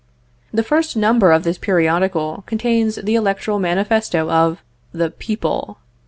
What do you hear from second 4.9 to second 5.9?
the people.